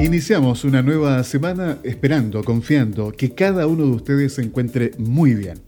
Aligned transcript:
Iniciamos 0.00 0.62
una 0.62 0.80
nueva 0.80 1.24
semana 1.24 1.78
esperando, 1.82 2.44
confiando 2.44 3.10
que 3.10 3.34
cada 3.34 3.66
uno 3.66 3.84
de 3.84 3.90
ustedes 3.90 4.34
se 4.34 4.42
encuentre 4.42 4.92
muy 4.96 5.34
bien. 5.34 5.58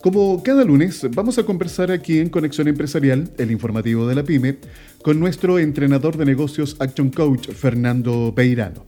Como 0.00 0.42
cada 0.42 0.64
lunes, 0.64 1.06
vamos 1.14 1.38
a 1.38 1.42
conversar 1.44 1.90
aquí 1.90 2.18
en 2.18 2.30
Conexión 2.30 2.66
Empresarial, 2.68 3.30
el 3.36 3.50
informativo 3.50 4.06
de 4.06 4.14
la 4.14 4.24
PyME, 4.24 4.56
con 5.02 5.20
nuestro 5.20 5.58
entrenador 5.58 6.16
de 6.16 6.24
negocios 6.24 6.76
Action 6.78 7.10
Coach, 7.10 7.50
Fernando 7.50 8.32
Peirano. 8.34 8.86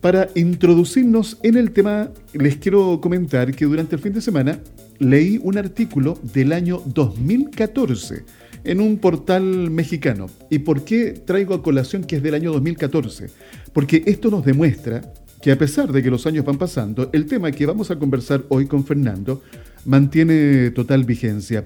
Para 0.00 0.28
introducirnos 0.34 1.38
en 1.42 1.58
el 1.58 1.72
tema, 1.72 2.10
les 2.32 2.56
quiero 2.56 3.00
comentar 3.02 3.54
que 3.54 3.66
durante 3.66 3.96
el 3.96 4.00
fin 4.00 4.14
de 4.14 4.22
semana 4.22 4.58
leí 4.98 5.38
un 5.42 5.58
artículo 5.58 6.18
del 6.22 6.52
año 6.54 6.80
2014 6.86 8.24
en 8.68 8.82
un 8.82 8.98
portal 8.98 9.70
mexicano. 9.70 10.26
¿Y 10.50 10.58
por 10.60 10.84
qué 10.84 11.12
traigo 11.12 11.54
a 11.54 11.62
colación 11.62 12.04
que 12.04 12.16
es 12.16 12.22
del 12.22 12.34
año 12.34 12.52
2014? 12.52 13.28
Porque 13.72 14.02
esto 14.06 14.30
nos 14.30 14.44
demuestra 14.44 15.14
que 15.40 15.50
a 15.50 15.58
pesar 15.58 15.90
de 15.90 16.02
que 16.02 16.10
los 16.10 16.26
años 16.26 16.44
van 16.44 16.58
pasando, 16.58 17.08
el 17.14 17.24
tema 17.24 17.50
que 17.50 17.64
vamos 17.64 17.90
a 17.90 17.98
conversar 17.98 18.44
hoy 18.50 18.66
con 18.66 18.84
Fernando 18.84 19.42
mantiene 19.86 20.70
total 20.70 21.04
vigencia. 21.04 21.64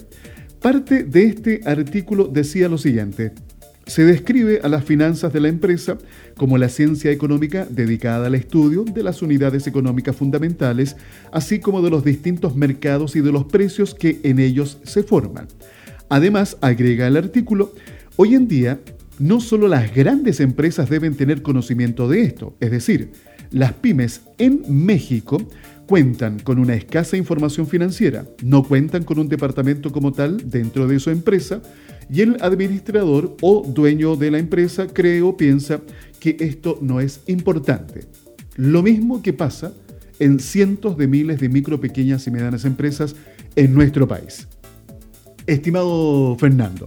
Parte 0.61 1.03
de 1.03 1.25
este 1.25 1.61
artículo 1.65 2.29
decía 2.29 2.69
lo 2.69 2.79
siguiente. 2.79 3.33
Se 3.85 4.05
describe 4.05 4.61
a 4.63 4.69
las 4.69 4.85
finanzas 4.85 5.33
de 5.33 5.41
la 5.41 5.49
empresa 5.49 5.99
como 6.37 6.57
la 6.57 6.69
ciencia 6.69 7.11
económica 7.11 7.67
dedicada 7.69 8.29
al 8.29 8.37
estudio 8.37 8.85
de 8.85 9.03
las 9.03 9.23
unidades 9.23 9.67
económicas 9.67 10.15
fundamentales, 10.15 10.97
así 11.33 11.59
como 11.59 11.83
de 11.83 11.91
los 11.91 12.05
distintos 12.05 12.55
mercados 12.55 13.17
y 13.17 13.21
de 13.23 13.33
los 13.33 13.47
precios 13.47 13.93
que 13.93 14.21
en 14.23 14.39
ellos 14.39 14.79
se 14.85 15.03
forman. 15.03 15.49
Además, 16.13 16.59
agrega 16.61 17.07
el 17.07 17.17
artículo, 17.17 17.73
hoy 18.17 18.35
en 18.35 18.47
día 18.47 18.79
no 19.19 19.41
solo 19.41 19.67
las 19.67 19.95
grandes 19.95 20.41
empresas 20.41 20.91
deben 20.91 21.15
tener 21.15 21.41
conocimiento 21.41 22.07
de 22.07 22.21
esto, 22.21 22.55
es 22.61 22.71
decir, 22.71 23.13
las 23.51 23.73
pymes 23.73 24.21
en 24.37 24.63
México 24.69 25.39
cuentan 25.87 26.39
con 26.41 26.59
una 26.59 26.75
escasa 26.75 27.17
información 27.17 27.67
financiera, 27.67 28.27
no 28.43 28.63
cuentan 28.63 29.05
con 29.05 29.21
un 29.21 29.31
departamento 29.31 29.91
como 29.91 30.13
tal 30.13 30.51
dentro 30.51 30.87
de 30.87 31.01
su 31.01 31.09
empresa 31.09 31.63
y 32.11 32.21
el 32.21 32.37
administrador 32.43 33.35
o 33.41 33.67
dueño 33.67 34.15
de 34.15 34.33
la 34.33 34.39
empresa 34.39 34.89
cree 34.89 35.23
o 35.23 35.35
piensa 35.39 35.81
que 36.21 36.37
esto 36.41 36.79
no 36.83 37.01
es 37.01 37.23
importante. 37.27 38.01
Lo 38.57 38.83
mismo 38.83 39.23
que 39.23 39.33
pasa 39.33 39.73
en 40.19 40.41
cientos 40.41 40.99
de 40.99 41.07
miles 41.07 41.41
de 41.41 41.49
micro, 41.49 41.81
pequeñas 41.81 42.27
y 42.27 42.31
medianas 42.31 42.67
empresas 42.67 43.17
en 43.57 43.73
nuestro 43.73 44.07
país. 44.07 44.47
Estimado 45.47 46.37
Fernando, 46.39 46.87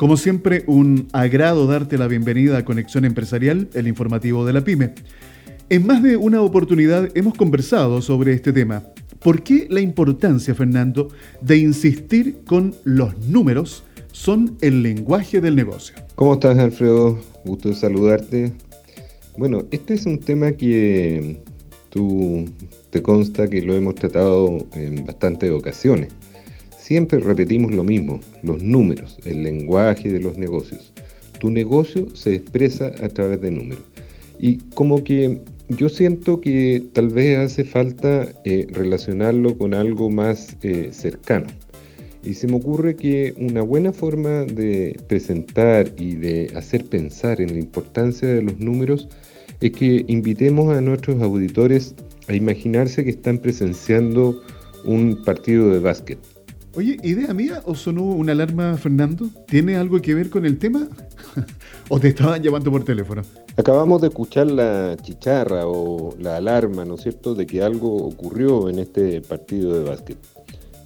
como 0.00 0.16
siempre, 0.16 0.64
un 0.66 1.08
agrado 1.12 1.66
darte 1.66 1.98
la 1.98 2.06
bienvenida 2.06 2.56
a 2.56 2.64
Conexión 2.64 3.04
Empresarial, 3.04 3.68
el 3.74 3.86
informativo 3.86 4.46
de 4.46 4.54
la 4.54 4.64
PyME. 4.64 4.94
En 5.68 5.86
más 5.86 6.02
de 6.02 6.16
una 6.16 6.40
oportunidad 6.40 7.14
hemos 7.14 7.34
conversado 7.34 8.00
sobre 8.00 8.32
este 8.32 8.54
tema. 8.54 8.82
¿Por 9.18 9.42
qué 9.42 9.66
la 9.68 9.82
importancia, 9.82 10.54
Fernando, 10.54 11.08
de 11.42 11.58
insistir 11.58 12.38
con 12.46 12.74
los 12.84 13.18
números 13.26 13.84
son 14.10 14.56
el 14.62 14.82
lenguaje 14.82 15.42
del 15.42 15.54
negocio? 15.54 15.96
¿Cómo 16.14 16.32
estás, 16.32 16.58
Alfredo? 16.58 17.18
Gusto 17.44 17.68
de 17.68 17.74
saludarte. 17.74 18.52
Bueno, 19.36 19.66
este 19.70 19.92
es 19.92 20.06
un 20.06 20.18
tema 20.18 20.52
que 20.52 21.42
tú 21.90 22.46
te 22.88 23.02
consta 23.02 23.48
que 23.48 23.60
lo 23.60 23.74
hemos 23.74 23.96
tratado 23.96 24.66
en 24.72 25.04
bastantes 25.04 25.50
ocasiones. 25.50 26.08
Siempre 26.80 27.20
repetimos 27.20 27.72
lo 27.72 27.84
mismo, 27.84 28.20
los 28.42 28.62
números, 28.62 29.18
el 29.26 29.42
lenguaje 29.42 30.10
de 30.10 30.18
los 30.18 30.38
negocios. 30.38 30.94
Tu 31.38 31.50
negocio 31.50 32.08
se 32.16 32.34
expresa 32.34 32.90
a 33.02 33.08
través 33.10 33.40
de 33.42 33.50
números. 33.50 33.84
Y 34.38 34.56
como 34.74 35.04
que 35.04 35.42
yo 35.68 35.90
siento 35.90 36.40
que 36.40 36.82
tal 36.94 37.10
vez 37.10 37.38
hace 37.38 37.64
falta 37.64 38.26
eh, 38.44 38.66
relacionarlo 38.70 39.58
con 39.58 39.74
algo 39.74 40.08
más 40.08 40.56
eh, 40.62 40.88
cercano. 40.92 41.48
Y 42.24 42.34
se 42.34 42.46
me 42.48 42.56
ocurre 42.56 42.96
que 42.96 43.34
una 43.36 43.60
buena 43.60 43.92
forma 43.92 44.44
de 44.44 44.98
presentar 45.06 45.92
y 45.98 46.14
de 46.14 46.50
hacer 46.56 46.86
pensar 46.86 47.42
en 47.42 47.52
la 47.52 47.58
importancia 47.58 48.26
de 48.26 48.42
los 48.42 48.58
números 48.58 49.06
es 49.60 49.72
que 49.72 50.06
invitemos 50.08 50.74
a 50.74 50.80
nuestros 50.80 51.20
auditores 51.20 51.94
a 52.26 52.34
imaginarse 52.34 53.04
que 53.04 53.10
están 53.10 53.38
presenciando 53.38 54.40
un 54.84 55.22
partido 55.24 55.70
de 55.70 55.78
básquet. 55.78 56.18
Oye, 56.76 56.98
¿idea 57.02 57.34
mía 57.34 57.62
o 57.66 57.74
sonó 57.74 58.04
una 58.04 58.30
alarma, 58.30 58.76
Fernando? 58.76 59.28
¿Tiene 59.48 59.74
algo 59.76 60.00
que 60.00 60.14
ver 60.14 60.30
con 60.30 60.46
el 60.46 60.56
tema? 60.56 60.86
¿O 61.88 61.98
te 61.98 62.08
estaban 62.08 62.40
llamando 62.40 62.70
por 62.70 62.84
teléfono? 62.84 63.22
Acabamos 63.56 64.00
de 64.00 64.06
escuchar 64.06 64.46
la 64.46 64.96
chicharra 65.02 65.66
o 65.66 66.14
la 66.20 66.36
alarma, 66.36 66.84
¿no 66.84 66.94
es 66.94 67.02
cierto?, 67.02 67.34
de 67.34 67.44
que 67.44 67.60
algo 67.62 67.96
ocurrió 67.96 68.68
en 68.68 68.78
este 68.78 69.20
partido 69.20 69.74
de 69.74 69.82
básquet. 69.82 70.16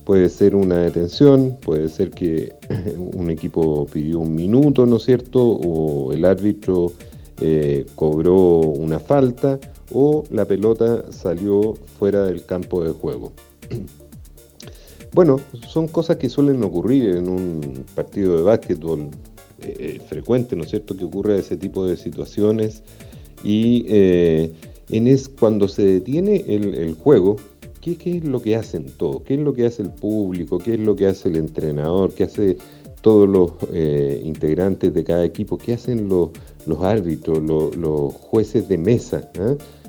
Puede 0.06 0.30
ser 0.30 0.56
una 0.56 0.78
detención, 0.78 1.58
puede 1.60 1.90
ser 1.90 2.10
que 2.12 2.54
un 3.14 3.28
equipo 3.28 3.84
pidió 3.84 4.20
un 4.20 4.34
minuto, 4.34 4.86
¿no 4.86 4.96
es 4.96 5.04
cierto?, 5.04 5.46
o 5.46 6.14
el 6.14 6.24
árbitro 6.24 6.92
eh, 7.42 7.84
cobró 7.94 8.60
una 8.60 9.00
falta, 9.00 9.58
o 9.92 10.24
la 10.30 10.46
pelota 10.46 11.12
salió 11.12 11.74
fuera 11.98 12.24
del 12.24 12.46
campo 12.46 12.82
de 12.82 12.92
juego. 12.92 13.32
Bueno, 15.14 15.40
son 15.68 15.86
cosas 15.86 16.16
que 16.16 16.28
suelen 16.28 16.60
ocurrir 16.64 17.10
en 17.10 17.28
un 17.28 17.84
partido 17.94 18.36
de 18.36 18.42
básquetbol 18.42 19.10
eh, 19.62 19.76
eh, 19.78 20.00
frecuente, 20.08 20.56
¿no 20.56 20.64
es 20.64 20.70
cierto?, 20.70 20.96
que 20.96 21.04
ocurre 21.04 21.38
ese 21.38 21.56
tipo 21.56 21.86
de 21.86 21.96
situaciones 21.96 22.82
y 23.44 23.86
eh, 23.88 24.52
en 24.88 25.06
es 25.06 25.28
cuando 25.28 25.68
se 25.68 25.84
detiene 25.84 26.44
el, 26.48 26.94
juego, 26.94 27.36
¿qué, 27.80 27.96
es 28.04 28.24
lo 28.24 28.42
que 28.42 28.56
hacen 28.56 28.86
todos? 28.96 29.22
¿Qué 29.22 29.34
es 29.34 29.40
lo 29.40 29.54
que 29.54 29.66
hace 29.66 29.82
el 29.82 29.90
público? 29.90 30.58
¿Qué 30.58 30.74
es 30.74 30.80
lo 30.80 30.96
que 30.96 31.06
hace 31.06 31.28
el 31.28 31.36
entrenador? 31.36 32.12
¿Qué 32.12 32.24
hace 32.24 32.56
todos 33.00 33.28
los 33.28 33.52
integrantes 34.24 34.92
de 34.92 35.04
cada 35.04 35.24
equipo? 35.24 35.58
¿Qué 35.58 35.74
hacen 35.74 36.08
los, 36.08 36.30
los 36.66 36.80
árbitros, 36.82 37.40
los, 37.40 38.14
jueces 38.14 38.68
de 38.68 38.78
mesa? 38.78 39.30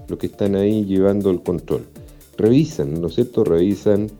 Los 0.07 0.19
que 0.19 0.27
están 0.27 0.55
ahí 0.55 0.85
llevando 0.85 1.31
el 1.31 1.41
control. 1.41 1.85
Revisan, 2.37 3.01
¿no 3.01 3.07
es 3.07 3.15
cierto? 3.15 3.43
Revisan 3.43 4.11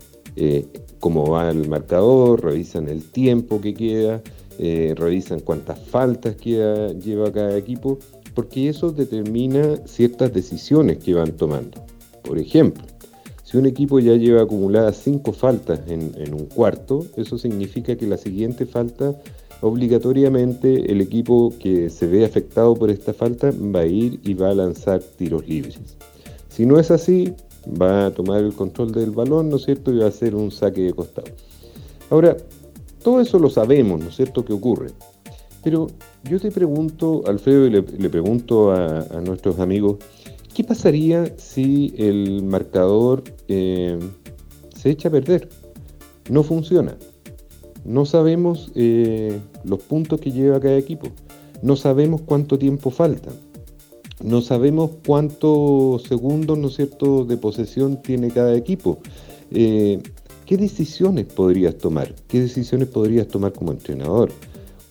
cómo 1.05 1.29
va 1.29 1.51
el 1.51 1.69
marcador, 1.69 2.43
revisan 2.43 2.89
el 2.89 3.03
tiempo 3.03 3.61
que 3.61 3.75
queda, 3.75 4.23
eh, 4.57 4.95
revisan 4.97 5.39
cuántas 5.39 5.77
faltas 5.77 6.35
lleva 6.37 7.31
cada 7.31 7.55
equipo, 7.55 7.99
porque 8.33 8.69
eso 8.69 8.91
determina 8.91 9.77
ciertas 9.85 10.33
decisiones 10.33 10.97
que 10.97 11.13
van 11.13 11.33
tomando. 11.33 11.85
Por 12.23 12.39
ejemplo, 12.39 12.83
si 13.43 13.55
un 13.55 13.67
equipo 13.67 13.99
ya 13.99 14.15
lleva 14.15 14.41
acumuladas 14.41 14.97
cinco 14.97 15.31
faltas 15.31 15.81
en 15.87 16.33
un 16.33 16.47
cuarto, 16.47 17.05
eso 17.17 17.37
significa 17.37 17.95
que 17.95 18.07
la 18.07 18.17
siguiente 18.17 18.65
falta 18.65 19.15
obligatoriamente 19.61 20.91
el 20.91 21.01
equipo 21.01 21.53
que 21.59 21.91
se 21.91 22.07
ve 22.07 22.25
afectado 22.25 22.73
por 22.73 22.89
esta 22.89 23.13
falta 23.13 23.51
va 23.51 23.81
a 23.81 23.85
ir 23.85 24.19
y 24.23 24.33
va 24.33 24.49
a 24.49 24.55
lanzar 24.55 25.01
tiros 25.03 25.47
libres. 25.47 25.77
Si 26.49 26.65
no 26.65 26.79
es 26.79 26.89
así, 26.89 27.35
va 27.69 28.07
a 28.07 28.11
tomar 28.11 28.43
el 28.43 28.53
control 28.53 28.91
del 28.91 29.11
balón, 29.11 29.49
¿no 29.49 29.57
es 29.57 29.63
cierto? 29.65 29.91
Y 29.91 29.97
va 29.97 30.05
a 30.05 30.09
hacer 30.09 30.35
un 30.35 30.51
saque 30.51 30.81
de 30.81 30.93
costado. 30.93 31.27
Ahora, 32.09 32.37
todo 33.03 33.21
eso 33.21 33.39
lo 33.39 33.49
sabemos, 33.49 33.99
¿no 33.99 34.09
es 34.09 34.15
cierto?, 34.15 34.45
que 34.45 34.53
ocurre. 34.53 34.91
Pero 35.63 35.87
yo 36.29 36.39
te 36.39 36.51
pregunto, 36.51 37.23
Alfredo, 37.25 37.65
y 37.65 37.71
le, 37.71 37.81
pregunto 37.81 38.71
a, 38.71 39.21
nuestros 39.23 39.59
amigos, 39.59 39.97
¿qué 40.53 40.63
pasaría 40.63 41.33
si 41.37 41.93
el 41.97 42.43
marcador 42.43 43.23
eh, 43.47 43.97
se 44.75 44.91
echa 44.91 45.09
a 45.09 45.11
perder? 45.11 45.49
No 46.29 46.43
funciona. 46.43 46.95
No 47.83 48.05
sabemos 48.05 48.71
eh, 48.75 49.39
los 49.63 49.79
puntos 49.81 50.19
que 50.19 50.31
lleva 50.31 50.59
cada 50.59 50.77
equipo. 50.77 51.09
No 51.61 51.75
sabemos 51.75 52.21
cuánto 52.21 52.57
tiempo 52.59 52.89
falta. 52.91 53.31
No 54.23 54.41
sabemos 54.41 54.91
cuántos 55.05 56.03
segundos, 56.03 56.57
¿no 56.57 56.69
cierto?, 56.69 57.25
de 57.25 57.37
posesión 57.37 58.01
tiene 58.01 58.29
cada 58.29 58.55
equipo. 58.55 58.99
Eh, 59.51 60.01
¿Qué 60.45 60.57
decisiones 60.57 61.25
podrías 61.25 61.77
tomar? 61.77 62.13
¿Qué 62.27 62.39
decisiones 62.39 62.87
podrías 62.87 63.27
tomar 63.27 63.51
como 63.51 63.71
entrenador, 63.71 64.31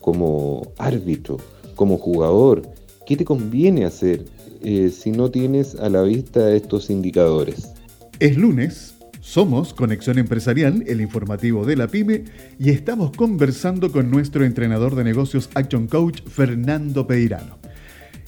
como 0.01 0.73
árbitro, 0.79 1.39
como 1.75 1.97
jugador? 1.97 2.63
¿Qué 3.07 3.17
te 3.17 3.25
conviene 3.25 3.85
hacer 3.85 4.25
eh, 4.63 4.91
si 4.91 5.13
no 5.13 5.31
tienes 5.31 5.75
a 5.77 5.89
la 5.89 6.03
vista 6.03 6.53
estos 6.53 6.91
indicadores? 6.91 7.73
Es 8.19 8.37
lunes, 8.37 8.95
somos 9.21 9.73
Conexión 9.73 10.19
Empresarial, 10.19 10.85
el 10.87 11.01
informativo 11.01 11.65
de 11.65 11.77
la 11.77 11.89
PyME, 11.89 12.25
y 12.59 12.71
estamos 12.71 13.13
conversando 13.13 13.91
con 13.91 14.11
nuestro 14.11 14.45
entrenador 14.45 14.95
de 14.97 15.05
negocios 15.05 15.49
Action 15.55 15.87
Coach, 15.87 16.23
Fernando 16.27 17.07
Peirano. 17.07 17.64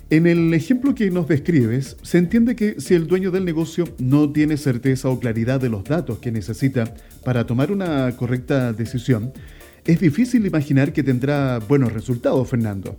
En 0.08 0.28
el 0.28 0.54
ejemplo 0.54 0.94
que 0.94 1.10
nos 1.10 1.26
describes, 1.26 1.96
se 2.02 2.18
entiende 2.18 2.54
que 2.54 2.80
si 2.80 2.94
el 2.94 3.08
dueño 3.08 3.32
del 3.32 3.44
negocio 3.44 3.88
no 3.98 4.30
tiene 4.30 4.56
certeza 4.56 5.08
o 5.08 5.18
claridad 5.18 5.60
de 5.60 5.68
los 5.68 5.82
datos 5.82 6.20
que 6.20 6.30
necesita 6.30 6.94
para 7.24 7.44
tomar 7.44 7.72
una 7.72 8.16
correcta 8.16 8.72
decisión, 8.72 9.32
es 9.84 9.98
difícil 9.98 10.46
imaginar 10.46 10.92
que 10.92 11.02
tendrá 11.02 11.58
buenos 11.58 11.92
resultados, 11.92 12.48
Fernando. 12.48 12.94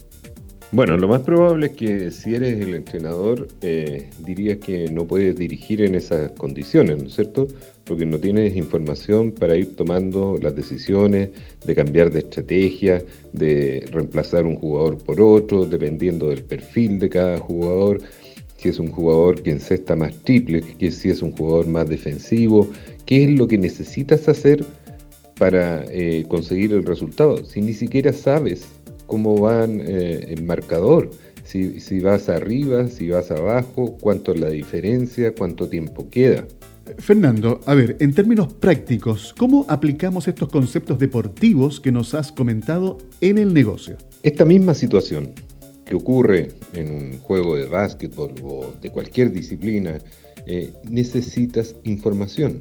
Bueno, 0.74 0.98
lo 0.98 1.08
más 1.08 1.22
probable 1.22 1.68
es 1.68 1.72
que 1.74 2.12
si 2.12 2.36
eres 2.36 2.60
el 2.60 2.76
entrenador, 2.76 3.48
eh, 3.62 4.10
dirías 4.20 4.58
que 4.58 4.90
no 4.92 5.08
puedes 5.08 5.38
dirigir 5.38 5.82
en 5.82 5.96
esas 5.96 6.32
condiciones, 6.32 6.98
¿no 6.98 7.08
es 7.08 7.16
cierto? 7.16 7.48
Porque 7.86 8.06
no 8.06 8.20
tienes 8.20 8.54
información 8.58 9.32
para 9.32 9.56
ir 9.56 9.78
tomando 9.78 10.38
las 10.42 10.54
decisiones 10.58 11.30
de 11.66 11.74
cambiar 11.74 12.12
de 12.12 12.20
estrategia, 12.20 13.02
de 13.32 13.88
reemplazar 13.92 14.46
un 14.46 14.58
jugador 14.58 14.98
por 14.98 15.22
otro, 15.22 15.66
dependiendo 15.66 16.28
del 16.30 16.44
perfil 16.44 17.00
de 17.00 17.10
cada 17.10 17.40
jugador. 17.40 18.02
Si 18.58 18.68
es 18.68 18.78
un 18.78 18.92
jugador 18.92 19.42
que 19.44 19.52
encesta 19.52 19.96
más 19.96 20.14
triple, 20.24 20.62
que 20.78 20.92
si 20.92 21.10
es 21.10 21.22
un 21.22 21.32
jugador 21.32 21.68
más 21.68 21.88
defensivo, 21.88 22.68
qué 23.06 23.24
es 23.24 23.30
lo 23.30 23.48
que 23.48 23.58
necesitas 23.58 24.28
hacer 24.28 24.66
para 25.38 25.86
eh, 25.92 26.26
conseguir 26.28 26.74
el 26.74 26.84
resultado. 26.84 27.46
Si 27.46 27.62
ni 27.62 27.74
siquiera 27.74 28.12
sabes 28.12 28.68
cómo 29.08 29.40
van 29.40 29.82
eh, 29.82 30.28
el 30.30 30.44
marcador, 30.44 31.10
si, 31.44 31.80
si 31.80 32.00
vas 32.00 32.30
arriba, 32.30 32.88
si 32.88 33.10
vas 33.10 33.32
abajo, 33.32 33.98
cuánto 34.00 34.34
es 34.34 34.40
la 34.40 34.50
diferencia, 34.50 35.34
cuánto 35.34 35.68
tiempo 35.68 36.10
queda. 36.10 36.46
Fernando, 37.00 37.60
a 37.66 37.74
ver, 37.74 37.98
en 38.00 38.14
términos 38.14 38.54
prácticos, 38.54 39.34
¿cómo 39.38 39.66
aplicamos 39.68 40.28
estos 40.28 40.50
conceptos 40.50 41.00
deportivos 41.00 41.80
que 41.80 41.92
nos 41.92 42.14
has 42.14 42.32
comentado 42.32 42.98
en 43.20 43.38
el 43.38 43.54
negocio? 43.54 43.98
Esta 44.24 44.46
misma 44.46 44.74
situación 44.74 45.32
que 45.86 45.96
ocurre 45.96 46.50
en 46.74 46.92
un 46.92 47.20
juego 47.20 47.56
de 47.56 47.66
básquetbol 47.66 48.34
o 48.44 48.74
de 48.82 48.90
cualquier 48.90 49.32
disciplina, 49.32 50.00
eh, 50.46 50.72
necesitas 50.90 51.76
información. 51.84 52.60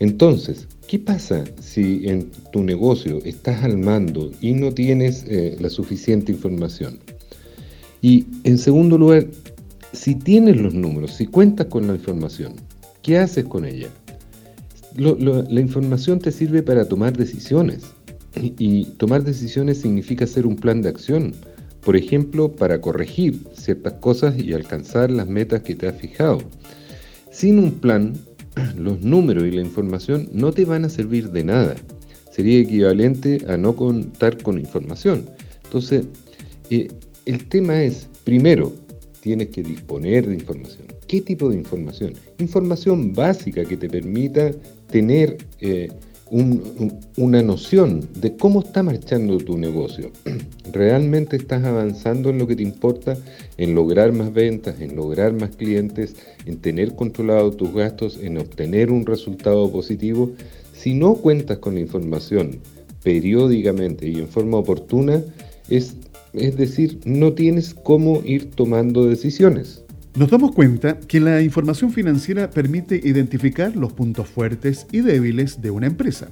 Entonces, 0.00 0.68
¿qué 0.86 0.98
pasa 0.98 1.44
si 1.60 2.08
en 2.08 2.30
tu 2.52 2.62
negocio 2.62 3.18
estás 3.24 3.64
al 3.64 3.78
mando 3.78 4.30
y 4.40 4.52
no 4.52 4.72
tienes 4.72 5.24
eh, 5.28 5.56
la 5.60 5.70
suficiente 5.70 6.32
información? 6.32 6.98
Y 8.00 8.26
en 8.44 8.58
segundo 8.58 8.96
lugar, 8.96 9.26
si 9.92 10.14
tienes 10.14 10.56
los 10.56 10.74
números, 10.74 11.14
si 11.14 11.26
cuentas 11.26 11.66
con 11.66 11.86
la 11.86 11.94
información, 11.94 12.54
¿qué 13.02 13.18
haces 13.18 13.44
con 13.44 13.64
ella? 13.64 13.88
la 14.96 15.60
información 15.60 16.18
te 16.18 16.32
sirve 16.32 16.62
para 16.64 16.86
tomar 16.86 17.16
decisiones. 17.16 17.82
y 18.34 18.84
tomar 18.96 19.22
decisiones 19.22 19.78
significa 19.78 20.24
hacer 20.24 20.46
un 20.46 20.56
plan 20.56 20.82
de 20.82 20.88
acción. 20.88 21.34
Por 21.84 21.96
ejemplo, 21.96 22.52
para 22.52 22.80
corregir 22.80 23.40
ciertas 23.52 23.94
cosas 23.94 24.36
y 24.38 24.52
alcanzar 24.52 25.10
las 25.10 25.28
metas 25.28 25.62
que 25.62 25.74
te 25.74 25.86
has 25.86 25.96
fijado. 25.96 26.38
Sin 27.30 27.58
un 27.58 27.72
plan, 27.72 28.14
los 28.76 29.00
números 29.02 29.44
y 29.44 29.50
la 29.50 29.62
información 29.62 30.28
no 30.32 30.52
te 30.52 30.64
van 30.64 30.84
a 30.84 30.88
servir 30.88 31.30
de 31.30 31.44
nada. 31.44 31.76
Sería 32.30 32.60
equivalente 32.60 33.44
a 33.48 33.56
no 33.56 33.74
contar 33.74 34.40
con 34.42 34.58
información. 34.58 35.26
Entonces, 35.64 36.06
eh, 36.70 36.88
el 37.26 37.48
tema 37.48 37.82
es, 37.82 38.08
primero, 38.24 38.72
tienes 39.20 39.48
que 39.48 39.62
disponer 39.62 40.26
de 40.26 40.34
información. 40.34 40.86
¿Qué 41.06 41.20
tipo 41.20 41.48
de 41.48 41.56
información? 41.56 42.14
Información 42.38 43.12
básica 43.12 43.64
que 43.64 43.76
te 43.76 43.88
permita 43.88 44.52
tener 44.90 45.38
eh, 45.60 45.88
una 46.30 47.42
noción 47.42 48.08
de 48.14 48.36
cómo 48.36 48.60
está 48.60 48.82
marchando 48.82 49.38
tu 49.38 49.56
negocio. 49.56 50.10
¿Realmente 50.72 51.36
estás 51.36 51.64
avanzando 51.64 52.30
en 52.30 52.38
lo 52.38 52.46
que 52.46 52.56
te 52.56 52.62
importa? 52.62 53.16
En 53.56 53.74
lograr 53.74 54.12
más 54.12 54.32
ventas, 54.32 54.80
en 54.80 54.96
lograr 54.96 55.32
más 55.32 55.56
clientes, 55.56 56.16
en 56.46 56.58
tener 56.58 56.94
controlado 56.94 57.52
tus 57.52 57.72
gastos, 57.72 58.18
en 58.22 58.38
obtener 58.38 58.90
un 58.90 59.06
resultado 59.06 59.70
positivo. 59.70 60.32
Si 60.72 60.94
no 60.94 61.14
cuentas 61.14 61.58
con 61.58 61.74
la 61.74 61.80
información 61.80 62.60
periódicamente 63.02 64.08
y 64.08 64.18
en 64.18 64.28
forma 64.28 64.58
oportuna, 64.58 65.22
es, 65.68 65.96
es 66.32 66.56
decir, 66.56 67.00
no 67.04 67.32
tienes 67.32 67.74
cómo 67.74 68.22
ir 68.24 68.50
tomando 68.50 69.06
decisiones. 69.06 69.82
Nos 70.18 70.30
damos 70.30 70.50
cuenta 70.50 70.98
que 70.98 71.20
la 71.20 71.42
información 71.42 71.92
financiera 71.92 72.50
permite 72.50 73.00
identificar 73.04 73.76
los 73.76 73.92
puntos 73.92 74.26
fuertes 74.26 74.84
y 74.90 75.00
débiles 75.00 75.62
de 75.62 75.70
una 75.70 75.86
empresa. 75.86 76.28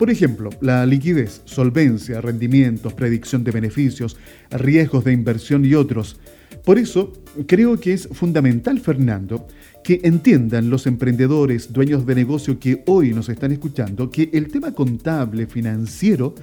Por 0.00 0.10
ejemplo, 0.10 0.50
la 0.60 0.84
liquidez, 0.84 1.40
solvencia, 1.44 2.20
rendimientos, 2.20 2.92
predicción 2.92 3.44
de 3.44 3.52
beneficios, 3.52 4.16
riesgos 4.50 5.04
de 5.04 5.12
inversión 5.12 5.64
y 5.64 5.74
otros. 5.74 6.18
Por 6.64 6.76
eso, 6.76 7.12
creo 7.46 7.78
que 7.78 7.92
es 7.92 8.08
fundamental, 8.08 8.80
Fernando, 8.80 9.46
que 9.84 10.00
entiendan 10.02 10.68
los 10.68 10.88
emprendedores, 10.88 11.72
dueños 11.72 12.04
de 12.04 12.16
negocio 12.16 12.58
que 12.58 12.82
hoy 12.86 13.14
nos 13.14 13.28
están 13.28 13.52
escuchando, 13.52 14.10
que 14.10 14.30
el 14.32 14.48
tema 14.48 14.72
contable, 14.72 15.46
financiero, 15.46 16.34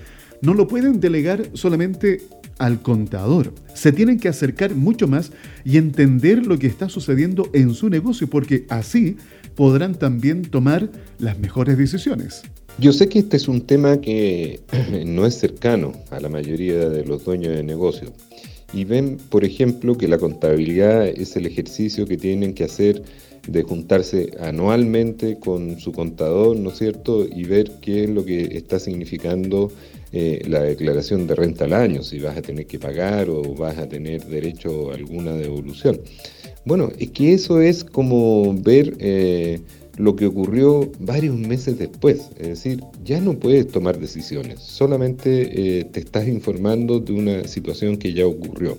no 0.42 0.54
lo 0.54 0.68
pueden 0.68 1.00
delegar 1.00 1.50
solamente 1.54 2.22
al 2.60 2.82
contador. 2.82 3.54
Se 3.74 3.92
tienen 3.92 4.20
que 4.20 4.30
acercar 4.30 4.76
mucho 4.76 5.08
más 5.08 5.32
y 5.64 5.78
entender 5.78 6.46
lo 6.46 6.58
que 6.58 6.68
está 6.68 6.90
sucediendo 6.90 7.50
en 7.54 7.74
su 7.74 7.90
negocio 7.90 8.28
porque 8.28 8.66
así 8.70 9.18
podrán 9.56 9.96
también 9.96 10.44
tomar 10.44 10.90
las 11.20 11.38
mejores 11.40 11.78
decisiones. 11.78 12.44
Yo 12.80 12.94
sé 12.94 13.10
que 13.10 13.20
este 13.20 13.38
es 13.38 13.48
un 13.48 13.62
tema 13.62 14.00
que 14.02 14.60
no 15.06 15.26
es 15.26 15.36
cercano 15.36 15.94
a 16.12 16.20
la 16.20 16.30
mayoría 16.30 16.90
de 16.90 17.06
los 17.06 17.26
dueños 17.26 17.56
de 17.56 17.64
negocio 17.64 18.14
y 18.74 18.84
ven, 18.84 19.18
por 19.30 19.46
ejemplo, 19.46 19.98
que 19.98 20.08
la 20.08 20.18
contabilidad 20.18 21.08
es 21.08 21.36
el 21.36 21.46
ejercicio 21.46 22.06
que 22.06 22.18
tienen 22.18 22.54
que 22.54 22.66
hacer 22.66 23.02
de 23.48 23.64
juntarse 23.64 24.32
anualmente 24.42 25.40
con 25.40 25.80
su 25.80 25.94
contador, 25.94 26.58
¿no 26.58 26.70
es 26.70 26.78
cierto? 26.78 27.26
Y 27.26 27.46
ver 27.46 27.72
qué 27.82 28.04
es 28.04 28.10
lo 28.10 28.26
que 28.26 28.58
está 28.58 28.78
significando 28.78 29.72
eh, 30.14 30.42
la 30.48 30.62
declaración 30.62 31.28
de 31.28 31.36
renta 31.36 31.66
al 31.66 31.74
año, 31.74 32.02
si 32.02 32.20
vas 32.20 32.38
a 32.38 32.42
tener 32.42 32.66
que 32.66 32.80
pagar 32.80 33.30
o 33.30 33.42
vas 33.56 33.78
a 33.78 33.90
tener 33.90 34.26
derecho 34.26 34.92
a 34.92 34.96
alguna 34.96 35.34
devolución. 35.34 36.00
Bueno, 36.64 36.92
es 36.98 37.12
que 37.12 37.34
eso 37.34 37.62
es 37.62 37.84
como 37.84 38.54
ver 38.54 38.96
eh, 39.00 39.60
lo 39.98 40.16
que 40.16 40.28
ocurrió 40.28 40.90
varios 41.00 41.36
meses 41.38 41.78
después, 41.78 42.30
es 42.40 42.48
decir, 42.48 42.82
ya 43.04 43.20
no 43.20 43.34
puedes 43.34 43.68
tomar 43.68 44.00
decisiones, 44.00 44.62
solamente 44.62 45.80
eh, 45.80 45.84
te 45.84 46.00
estás 46.00 46.26
informando 46.28 47.02
de 47.02 47.12
una 47.12 47.48
situación 47.48 47.98
que 47.98 48.14
ya 48.14 48.26
ocurrió. 48.26 48.78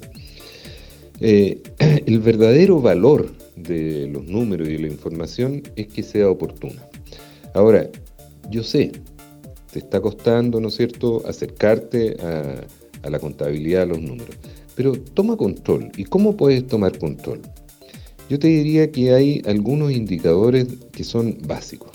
el 1.20 2.20
verdadero 2.20 2.80
valor 2.80 3.34
de 3.56 4.06
los 4.06 4.24
números 4.26 4.68
y 4.68 4.78
la 4.78 4.86
información 4.86 5.62
es 5.76 5.88
que 5.88 6.02
sea 6.02 6.30
oportuna. 6.30 6.82
Ahora, 7.54 7.90
yo 8.50 8.62
sé, 8.62 8.92
te 9.78 9.84
está 9.84 10.00
costando, 10.00 10.60
¿no 10.60 10.68
es 10.68 10.74
cierto?, 10.74 11.22
acercarte 11.26 12.16
a, 12.20 13.08
la 13.08 13.18
contabilidad 13.20 13.80
de 13.80 13.86
los 13.86 14.00
números. 14.00 14.36
Pero 14.74 14.92
toma 14.92 15.36
control. 15.36 15.90
¿Y 15.96 16.04
cómo 16.04 16.36
puedes 16.36 16.66
tomar 16.66 16.98
control? 16.98 17.40
Yo 18.28 18.38
te 18.38 18.48
diría 18.48 18.90
que 18.90 19.14
hay 19.14 19.40
algunos 19.46 19.92
indicadores 19.92 20.66
que 20.92 21.04
son 21.04 21.38
básicos. 21.46 21.90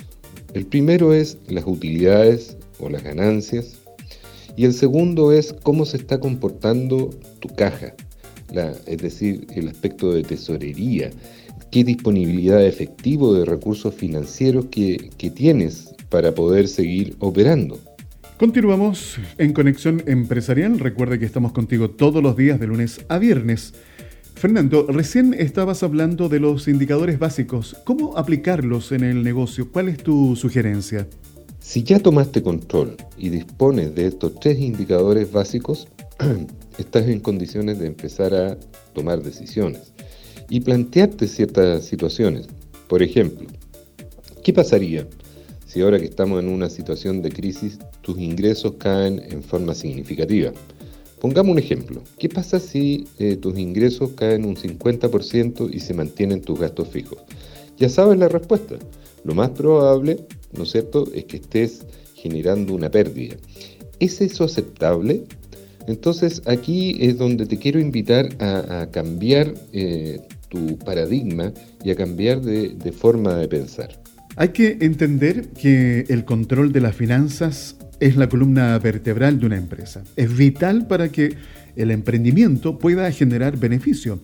El 0.54 0.66
primero 0.66 1.14
es 1.14 1.38
las 1.48 1.66
utilidades 1.68 2.58
o 2.80 2.90
las 2.90 3.04
ganancias. 3.04 3.76
Y 4.56 4.66
el 4.66 4.74
segundo 4.74 5.34
es 5.34 5.54
cómo 5.62 5.86
se 5.86 5.98
está 5.98 6.20
comportando 6.20 7.10
tu 7.40 7.50
caja, 7.50 7.94
es 8.86 8.98
decir, 8.98 9.48
el 9.56 9.68
aspecto 9.68 10.14
de 10.14 10.22
tesorería, 10.22 11.10
qué 11.72 11.84
disponibilidad 11.84 12.60
de 12.60 12.68
efectivo 12.68 13.34
de 13.34 13.46
recursos 13.46 13.94
financieros 13.96 14.66
que 14.68 15.32
tienes 15.36 15.93
para 16.14 16.36
poder 16.36 16.68
seguir 16.68 17.16
operando. 17.18 17.80
Continuamos 18.38 19.18
en 19.40 19.52
Conexión 19.52 20.04
Empresarial. 20.06 20.78
Recuerde 20.78 21.18
que 21.18 21.26
estamos 21.26 21.54
contigo 21.54 21.90
todos 21.90 22.22
los 22.22 22.38
días 22.38 22.60
de 22.60 22.68
lunes 22.68 23.04
a 23.10 23.18
viernes. 23.18 23.74
Fernando, 24.36 24.86
recién 24.88 25.34
estabas 25.34 25.82
hablando 25.82 26.30
de 26.30 26.40
los 26.40 26.68
indicadores 26.68 27.18
básicos. 27.18 27.76
¿Cómo 27.84 28.16
aplicarlos 28.16 28.92
en 28.92 29.04
el 29.04 29.24
negocio? 29.24 29.72
¿Cuál 29.72 29.90
es 29.90 29.98
tu 29.98 30.36
sugerencia? 30.36 31.08
Si 31.60 31.82
ya 31.82 31.98
tomaste 31.98 32.44
control 32.44 32.96
y 33.18 33.30
dispones 33.30 33.96
de 33.96 34.06
estos 34.06 34.40
tres 34.40 34.60
indicadores 34.60 35.32
básicos, 35.32 35.88
estás 36.78 37.08
en 37.08 37.22
condiciones 37.22 37.80
de 37.80 37.88
empezar 37.88 38.36
a 38.36 38.60
tomar 38.94 39.24
decisiones 39.24 39.92
y 40.48 40.60
plantearte 40.60 41.28
ciertas 41.28 41.86
situaciones. 41.86 42.46
Por 42.88 43.02
ejemplo, 43.02 43.48
¿qué 44.44 44.54
pasaría 44.54 45.08
si 45.74 45.82
ahora 45.82 45.98
que 45.98 46.06
estamos 46.06 46.40
en 46.40 46.50
una 46.50 46.70
situación 46.70 47.24
de 47.24 47.32
crisis, 47.32 47.80
tus 48.02 48.20
ingresos 48.20 48.74
caen 48.78 49.20
en 49.32 49.42
forma 49.42 49.74
significativa. 49.74 50.52
Pongamos 51.20 51.54
un 51.54 51.58
ejemplo. 51.58 52.04
¿Qué 52.20 52.30
pasa 52.30 52.60
si 52.60 53.08
eh, 53.18 53.38
tus 53.38 53.58
ingresos 53.58 54.12
caen 54.12 54.46
un 54.46 54.56
50% 54.56 55.74
y 55.74 55.80
se 55.80 55.96
mantienen 55.96 56.42
tus 56.42 56.60
gastos 56.60 56.90
fijos? 56.90 57.18
Ya 57.80 57.90
sabes 57.90 58.20
la 58.20 58.30
respuesta. 58.30 58.76
Lo 59.24 59.34
más 59.34 59.50
probable, 59.50 60.28
¿no 60.56 60.62
es 60.62 60.70
cierto?, 60.70 61.08
es 61.12 61.26
que 61.26 61.38
estés 61.38 61.88
generando 62.14 62.76
una 62.76 62.92
pérdida. 62.92 63.36
¿Es 64.00 64.22
eso 64.22 64.44
aceptable? 64.44 65.24
Entonces 65.88 66.44
aquí 66.46 66.98
es 67.00 67.18
donde 67.18 67.48
te 67.48 67.58
quiero 67.58 67.80
invitar 67.80 68.30
a, 68.40 68.90
cambiar 68.92 69.56
eh, 69.72 70.20
tu 70.50 70.78
paradigma 70.78 71.52
y 71.84 71.90
a 71.90 71.96
cambiar 71.96 72.42
de 72.42 72.92
forma 72.92 73.38
de 73.38 73.48
pensar. 73.48 74.03
Hay 74.36 74.50
que 74.50 74.78
entender 74.82 75.50
que 75.50 76.06
el 76.10 76.26
control 76.26 76.72
de 76.72 76.82
las 76.82 76.96
finanzas 76.96 77.78
es 78.00 78.16
la 78.16 78.28
columna 78.30 78.78
vertebral 78.80 79.40
de 79.40 79.46
una 79.46 79.58
empresa. 79.58 80.04
Es 80.16 80.36
vital 80.36 80.88
para 80.88 81.10
que 81.10 81.36
el 81.76 81.92
emprendimiento 81.92 82.80
pueda 82.80 83.12
generar 83.12 83.58
beneficio. 83.58 84.20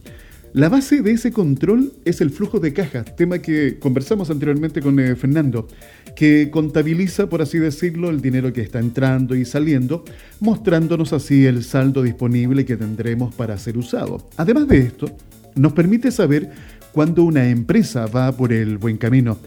La 0.51 0.67
base 0.67 1.03
de 1.03 1.11
ese 1.11 1.31
control 1.31 1.93
es 2.05 2.21
el 2.21 2.31
flujo 2.31 2.59
de 2.59 2.73
caja, 2.73 3.03
tema 3.03 3.37
que 3.37 3.77
conversamos 3.77 4.31
anteriormente 4.31 4.81
con 4.81 4.99
eh, 4.99 5.15
Fernando, 5.15 5.67
que 6.15 6.49
contabiliza, 6.49 7.29
por 7.29 7.43
así 7.43 7.59
decirlo, 7.59 8.09
el 8.09 8.19
dinero 8.19 8.51
que 8.51 8.61
está 8.61 8.79
entrando 8.79 9.35
y 9.35 9.45
saliendo, 9.45 10.03
mostrándonos 10.39 11.13
así 11.13 11.45
el 11.45 11.63
saldo 11.63 12.01
disponible 12.01 12.65
que 12.65 12.77
tendremos 12.77 13.35
para 13.35 13.59
ser 13.59 13.77
usado. 13.77 14.27
Además 14.37 14.67
de 14.67 14.79
esto, 14.79 15.15
nos 15.55 15.73
permite 15.73 16.09
saber 16.09 16.49
cuándo 16.93 17.23
una 17.23 17.47
empresa 17.47 18.07
va 18.07 18.31
por 18.31 18.51
el 18.51 18.79
buen 18.79 18.97
camino. 18.97 19.37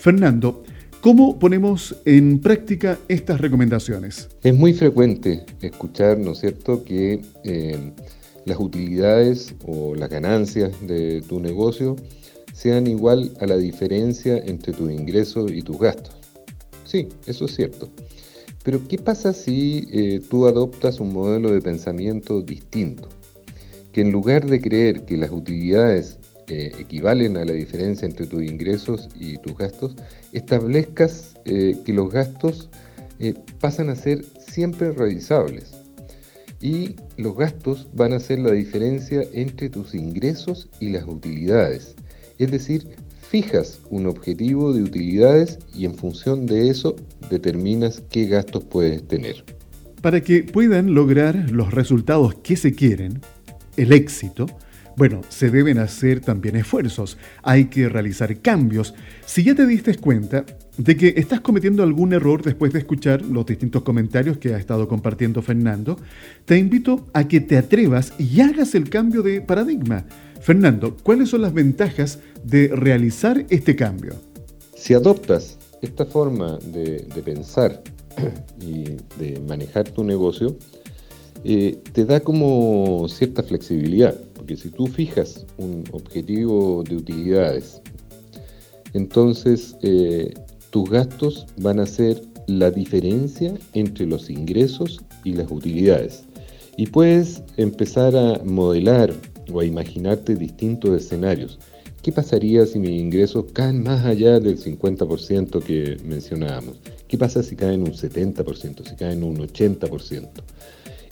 Fernando, 0.00 0.62
¿Cómo 1.02 1.38
ponemos 1.38 1.96
en 2.04 2.40
práctica 2.40 2.98
estas 3.08 3.40
recomendaciones? 3.40 4.28
Es 4.42 4.54
muy 4.54 4.74
frecuente 4.74 5.46
escuchar, 5.62 6.18
¿no 6.18 6.32
es 6.32 6.40
cierto?, 6.40 6.84
que 6.84 7.22
eh, 7.42 7.92
las 8.44 8.60
utilidades 8.60 9.54
o 9.66 9.94
las 9.94 10.10
ganancias 10.10 10.72
de 10.86 11.22
tu 11.22 11.40
negocio 11.40 11.96
sean 12.52 12.86
igual 12.86 13.30
a 13.40 13.46
la 13.46 13.56
diferencia 13.56 14.36
entre 14.36 14.74
tus 14.74 14.90
ingresos 14.90 15.52
y 15.52 15.62
tus 15.62 15.78
gastos. 15.78 16.14
Sí, 16.84 17.08
eso 17.26 17.46
es 17.46 17.56
cierto. 17.56 17.88
Pero 18.62 18.86
¿qué 18.88 18.98
pasa 18.98 19.32
si 19.32 19.86
eh, 19.90 20.20
tú 20.28 20.46
adoptas 20.46 21.00
un 21.00 21.14
modelo 21.14 21.50
de 21.50 21.62
pensamiento 21.62 22.42
distinto? 22.42 23.08
Que 23.92 24.02
en 24.02 24.12
lugar 24.12 24.46
de 24.46 24.60
creer 24.60 25.06
que 25.06 25.16
las 25.16 25.30
utilidades 25.30 26.19
eh, 26.50 26.72
equivalen 26.78 27.36
a 27.36 27.44
la 27.44 27.52
diferencia 27.52 28.06
entre 28.06 28.26
tus 28.26 28.42
ingresos 28.42 29.08
y 29.18 29.38
tus 29.38 29.56
gastos, 29.56 29.94
establezcas 30.32 31.34
eh, 31.44 31.76
que 31.84 31.92
los 31.92 32.10
gastos 32.10 32.68
pasan 33.60 33.90
a 33.90 33.96
ser 33.96 34.24
siempre 34.38 34.92
revisables 34.92 35.72
y 36.60 36.96
los 37.16 37.36
gastos 37.36 37.88
van 37.94 38.12
a 38.12 38.20
ser 38.20 38.40
la 38.40 38.52
diferencia 38.52 39.22
entre 39.32 39.70
tus 39.70 39.94
ingresos 39.94 40.68
y 40.78 40.90
las 40.90 41.06
utilidades. 41.06 41.94
Es 42.38 42.50
decir, 42.50 42.88
fijas 43.30 43.80
un 43.90 44.06
objetivo 44.06 44.72
de 44.72 44.82
utilidades 44.82 45.58
y 45.74 45.84
en 45.84 45.94
función 45.94 46.46
de 46.46 46.68
eso 46.68 46.96
determinas 47.30 48.02
qué 48.10 48.26
gastos 48.26 48.64
puedes 48.64 49.06
tener. 49.06 49.44
Para 50.02 50.20
que 50.20 50.42
puedan 50.42 50.94
lograr 50.94 51.50
los 51.50 51.72
resultados 51.72 52.34
que 52.36 52.56
se 52.56 52.72
quieren, 52.72 53.20
el 53.76 53.92
éxito, 53.92 54.46
bueno, 55.00 55.22
se 55.30 55.48
deben 55.48 55.78
hacer 55.78 56.20
también 56.20 56.56
esfuerzos, 56.56 57.16
hay 57.42 57.68
que 57.68 57.88
realizar 57.88 58.36
cambios. 58.42 58.92
Si 59.24 59.42
ya 59.42 59.54
te 59.54 59.66
diste 59.66 59.96
cuenta 59.96 60.44
de 60.76 60.94
que 60.94 61.14
estás 61.16 61.40
cometiendo 61.40 61.82
algún 61.82 62.12
error 62.12 62.42
después 62.42 62.70
de 62.74 62.80
escuchar 62.80 63.24
los 63.24 63.46
distintos 63.46 63.82
comentarios 63.82 64.36
que 64.36 64.52
ha 64.52 64.58
estado 64.58 64.88
compartiendo 64.88 65.40
Fernando, 65.40 65.96
te 66.44 66.58
invito 66.58 67.06
a 67.14 67.26
que 67.26 67.40
te 67.40 67.56
atrevas 67.56 68.12
y 68.18 68.42
hagas 68.42 68.74
el 68.74 68.90
cambio 68.90 69.22
de 69.22 69.40
paradigma. 69.40 70.04
Fernando, 70.42 70.94
¿cuáles 71.02 71.30
son 71.30 71.40
las 71.40 71.54
ventajas 71.54 72.18
de 72.44 72.68
realizar 72.68 73.46
este 73.48 73.74
cambio? 73.74 74.16
Si 74.76 74.92
adoptas 74.92 75.56
esta 75.80 76.04
forma 76.04 76.58
de, 76.58 77.06
pensar 77.24 77.82
y 78.60 78.84
de 79.18 79.40
manejar 79.48 79.88
tu 79.88 80.04
negocio, 80.04 80.58
eh, 81.42 81.78
te 81.94 82.04
da 82.04 82.20
como 82.20 83.08
cierta 83.08 83.42
flexibilidad 83.42 84.14
si 84.56 84.70
tú 84.70 84.86
fijas 84.86 85.46
un 85.58 85.84
objetivo 85.92 86.82
de 86.82 86.96
utilidades, 86.96 87.80
entonces 88.92 89.76
eh, 89.82 90.34
tus 90.70 90.88
gastos 90.90 91.46
van 91.58 91.80
a 91.80 91.86
ser 91.86 92.22
la 92.46 92.70
diferencia 92.70 93.54
entre 93.74 94.06
los 94.06 94.30
ingresos 94.30 95.00
y 95.24 95.34
las 95.34 95.50
utilidades. 95.50 96.24
Y 96.76 96.86
puedes 96.86 97.42
empezar 97.56 98.16
a 98.16 98.40
modelar 98.44 99.12
o 99.52 99.60
a 99.60 99.64
imaginarte 99.64 100.34
distintos 100.34 100.96
escenarios. 100.96 101.58
¿Qué 102.02 102.12
pasaría 102.12 102.64
si 102.64 102.78
mis 102.78 102.98
ingresos 102.98 103.46
caen 103.52 103.82
más 103.82 104.04
allá 104.06 104.40
del 104.40 104.58
50% 104.58 105.62
que 105.62 105.98
mencionábamos? 106.04 106.78
¿Qué 107.06 107.18
pasa 107.18 107.42
si 107.42 107.56
caen 107.56 107.82
un 107.82 107.92
70%, 107.92 108.88
si 108.88 108.96
caen 108.96 109.22
un 109.22 109.36
80%? 109.36 110.28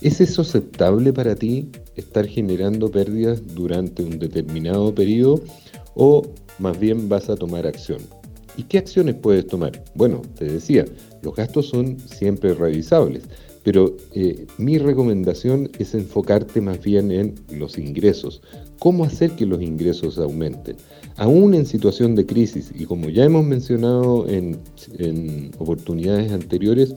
¿Es 0.00 0.20
eso 0.20 0.42
aceptable 0.42 1.12
para 1.12 1.34
ti 1.34 1.70
estar 1.96 2.24
generando 2.24 2.88
pérdidas 2.88 3.42
durante 3.54 4.04
un 4.04 4.20
determinado 4.20 4.94
periodo 4.94 5.42
o 5.96 6.22
más 6.60 6.78
bien 6.78 7.08
vas 7.08 7.28
a 7.28 7.34
tomar 7.34 7.66
acción? 7.66 7.98
¿Y 8.56 8.62
qué 8.62 8.78
acciones 8.78 9.16
puedes 9.16 9.48
tomar? 9.48 9.84
Bueno, 9.96 10.22
te 10.36 10.44
decía, 10.44 10.84
los 11.22 11.34
gastos 11.34 11.66
son 11.66 11.98
siempre 11.98 12.54
revisables, 12.54 13.24
pero 13.64 13.96
eh, 14.14 14.46
mi 14.56 14.78
recomendación 14.78 15.68
es 15.80 15.94
enfocarte 15.94 16.60
más 16.60 16.80
bien 16.80 17.10
en 17.10 17.34
los 17.50 17.76
ingresos. 17.76 18.40
¿Cómo 18.78 19.04
hacer 19.04 19.32
que 19.32 19.46
los 19.46 19.60
ingresos 19.60 20.16
aumenten? 20.18 20.76
Aún 21.16 21.54
en 21.54 21.66
situación 21.66 22.14
de 22.14 22.24
crisis, 22.24 22.70
y 22.72 22.84
como 22.84 23.08
ya 23.08 23.24
hemos 23.24 23.44
mencionado 23.44 24.28
en, 24.28 24.58
en 24.98 25.50
oportunidades 25.58 26.30
anteriores, 26.30 26.94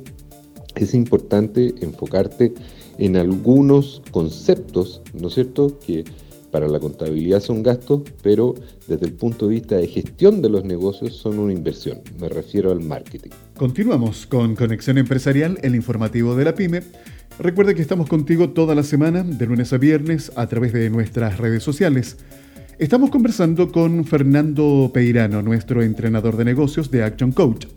es 0.84 0.94
importante 0.94 1.74
enfocarte 1.82 2.54
en 2.98 3.18
algunos 3.18 4.02
conceptos, 4.12 5.02
¿no 5.14 5.28
es 5.28 5.36
cierto?, 5.36 5.80
que 5.80 6.04
para 6.52 6.68
la 6.68 6.80
contabilidad 6.80 7.40
son 7.40 7.64
gastos, 7.64 8.02
pero 8.22 8.54
desde 8.88 9.06
el 9.06 9.14
punto 9.14 9.48
de 9.48 9.56
vista 9.56 9.78
de 9.78 9.88
gestión 9.88 10.42
de 10.42 10.50
los 10.50 10.66
negocios 10.66 11.16
son 11.16 11.40
una 11.40 11.54
inversión. 11.54 12.02
Me 12.20 12.28
refiero 12.28 12.72
al 12.72 12.82
marketing. 12.82 13.30
Continuamos 13.56 14.28
con 14.28 14.56
Conexión 14.56 14.98
Empresarial, 14.98 15.58
el 15.62 15.76
informativo 15.76 16.36
de 16.36 16.46
la 16.46 16.54
PyME. 16.54 16.84
Recuerda 17.40 17.74
que 17.74 17.82
estamos 17.82 18.10
contigo 18.10 18.50
toda 18.50 18.76
la 18.76 18.84
semana, 18.84 19.24
de 19.24 19.46
lunes 19.46 19.72
a 19.72 19.78
viernes, 19.78 20.32
a 20.36 20.48
través 20.48 20.74
de 20.74 20.90
nuestras 20.90 21.38
redes 21.38 21.64
sociales. 21.64 22.18
Estamos 22.78 23.10
conversando 23.12 23.72
con 23.72 24.04
Fernando 24.06 24.92
Peirano, 24.94 25.42
nuestro 25.42 25.82
entrenador 25.84 26.36
de 26.36 26.46
negocios 26.46 26.92
de 26.92 27.04
Action 27.04 27.32
Coach. 27.32 27.68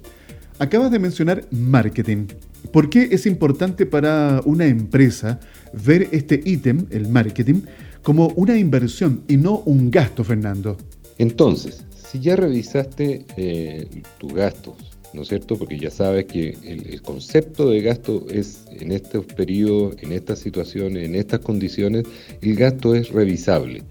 Acabas 0.58 0.90
de 0.90 0.98
mencionar 0.98 1.44
marketing. 1.50 2.26
¿Por 2.72 2.90
qué 2.90 3.08
es 3.10 3.26
importante 3.26 3.86
para 3.86 4.40
una 4.44 4.66
empresa 4.66 5.40
ver 5.72 6.08
este 6.12 6.40
ítem, 6.44 6.86
el 6.90 7.08
marketing, 7.08 7.62
como 8.02 8.28
una 8.36 8.56
inversión 8.58 9.22
y 9.28 9.36
no 9.36 9.60
un 9.66 9.90
gasto, 9.90 10.24
Fernando? 10.24 10.76
Entonces, 11.18 11.84
si 11.94 12.20
ya 12.20 12.36
revisaste 12.36 13.26
eh, 13.36 13.86
tus 14.18 14.34
gastos, 14.34 14.74
¿no 15.12 15.22
es 15.22 15.28
cierto? 15.28 15.56
Porque 15.56 15.78
ya 15.78 15.90
sabes 15.90 16.26
que 16.26 16.56
el, 16.64 17.00
concepto 17.02 17.70
de 17.70 17.80
gasto 17.80 18.26
es 18.28 18.64
en 18.70 18.90
estos 18.92 19.26
periodos, 19.26 19.96
en 20.02 20.12
estas 20.12 20.40
situaciones, 20.40 21.04
en 21.04 21.14
estas 21.14 21.40
condiciones, 21.40 22.04
el 22.42 22.56
gasto 22.56 22.94
es 22.94 23.10
revisable 23.10 23.82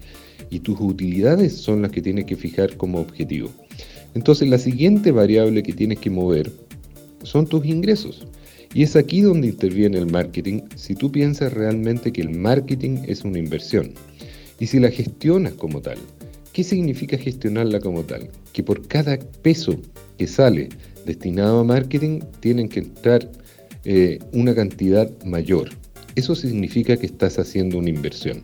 y 0.50 0.60
tus 0.60 0.78
utilidades 0.80 1.54
son 1.56 1.82
las 1.82 1.90
que 1.90 2.02
tienes 2.02 2.26
que 2.26 2.36
fijar 2.36 2.76
como 2.76 3.00
objetivo. 3.00 3.50
Entonces 4.14 4.48
la 4.48 4.58
siguiente 4.58 5.10
variable 5.10 5.62
que 5.62 5.72
tienes 5.72 5.98
que 5.98 6.10
mover 6.10 6.52
son 7.22 7.46
tus 7.46 7.64
ingresos. 7.64 8.26
Y 8.74 8.82
es 8.82 8.96
aquí 8.96 9.20
donde 9.20 9.46
interviene 9.46 9.98
el 9.98 10.10
marketing 10.10 10.62
si 10.74 10.96
tú 10.96 11.10
piensas 11.10 11.52
realmente 11.52 12.12
que 12.12 12.22
el 12.22 12.30
marketing 12.30 13.04
es 13.06 13.24
una 13.24 13.38
inversión. 13.38 13.94
Y 14.58 14.66
si 14.66 14.80
la 14.80 14.90
gestionas 14.90 15.54
como 15.54 15.80
tal. 15.80 15.98
¿Qué 16.52 16.64
significa 16.64 17.16
gestionarla 17.16 17.80
como 17.80 18.02
tal? 18.02 18.28
Que 18.52 18.62
por 18.62 18.86
cada 18.86 19.18
peso 19.42 19.80
que 20.18 20.26
sale 20.26 20.68
destinado 21.06 21.60
a 21.60 21.64
marketing 21.64 22.20
tienen 22.40 22.68
que 22.68 22.80
entrar 22.80 23.30
eh, 23.84 24.18
una 24.32 24.54
cantidad 24.54 25.10
mayor. 25.24 25.70
Eso 26.16 26.34
significa 26.34 26.96
que 26.96 27.06
estás 27.06 27.38
haciendo 27.38 27.78
una 27.78 27.90
inversión 27.90 28.42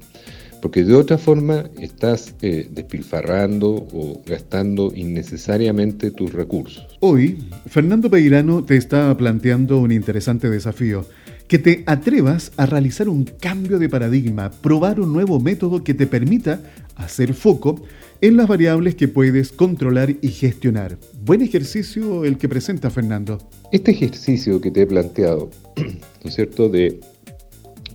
porque 0.61 0.85
de 0.85 0.95
otra 0.95 1.19
forma 1.19 1.64
estás 1.79 2.35
eh, 2.43 2.69
despilfarrando 2.71 3.71
o 3.71 4.23
gastando 4.26 4.93
innecesariamente 4.95 6.11
tus 6.11 6.33
recursos. 6.33 6.87
Hoy, 7.00 7.38
Fernando 7.67 8.11
Peirano 8.11 8.64
te 8.64 8.76
está 8.76 9.17
planteando 9.17 9.79
un 9.79 9.93
interesante 9.93 10.49
desafío, 10.49 11.07
que 11.49 11.59
te 11.59 11.83
atrevas 11.87 12.52
a 12.57 12.67
realizar 12.67 13.09
un 13.09 13.25
cambio 13.25 13.81
de 13.81 13.88
paradigma, 13.88 14.50
probar 14.50 15.00
un 15.00 15.12
nuevo 15.12 15.40
método 15.40 15.83
que 15.83 15.95
te 15.95 16.07
permita 16.07 16.61
hacer 16.95 17.35
foco 17.35 17.83
en 18.21 18.37
las 18.37 18.47
variables 18.47 18.95
que 18.95 19.09
puedes 19.09 19.50
controlar 19.50 20.14
y 20.21 20.29
gestionar. 20.29 20.97
Buen 21.25 21.43
ejercicio 21.43 22.25
el 22.25 22.38
que 22.38 22.49
presenta 22.49 22.90
Fernando. 22.90 23.38
Este 23.73 23.90
ejercicio 23.90 24.61
que 24.61 24.71
te 24.71 24.83
he 24.83 24.87
planteado, 24.87 25.50
¿no 25.76 26.29
es 26.29 26.35
cierto?, 26.35 26.69
de 26.69 27.00